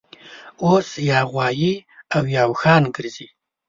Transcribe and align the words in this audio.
اوس 0.65 0.87
یا 1.09 1.19
غوایي 1.29 1.73
اویا 2.17 2.41
اوښان 2.49 2.83
ګرځي 2.95 3.27